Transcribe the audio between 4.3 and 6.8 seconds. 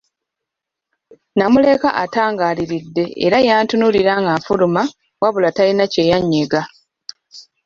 nfuluma wabula talina kye yannyega.